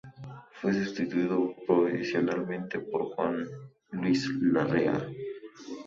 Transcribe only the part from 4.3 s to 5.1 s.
Larrea.